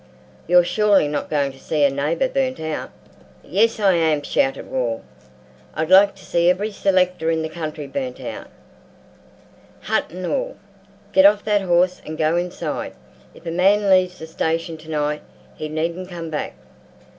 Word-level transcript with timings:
You're 0.47 0.63
surely 0.63 1.07
not 1.07 1.29
going 1.29 1.51
to 1.51 1.59
see 1.59 1.83
a 1.83 1.91
neighbour 1.91 2.27
burnt 2.27 2.59
out." 2.59 2.89
"Yes, 3.43 3.79
I 3.79 3.93
am," 3.93 4.23
shouted 4.23 4.65
Wall. 4.65 5.03
"I'd 5.75 5.91
like 5.91 6.15
to 6.15 6.25
see 6.25 6.49
every 6.49 6.71
selector 6.71 7.29
in 7.29 7.43
the 7.43 7.49
country 7.49 7.85
burnt 7.85 8.19
out, 8.19 8.47
hut 9.81 10.05
and 10.09 10.25
all! 10.25 10.55
Get 11.13 11.27
off 11.27 11.45
that 11.45 11.61
horse 11.61 12.01
and 12.03 12.17
go 12.17 12.35
inside. 12.35 12.93
If 13.35 13.45
a 13.45 13.51
man 13.51 13.91
leaves 13.91 14.17
the 14.17 14.25
station 14.25 14.75
to 14.77 14.89
night 14.89 15.21
he 15.53 15.69
needn't 15.69 16.09
come 16.09 16.31
back." 16.31 16.55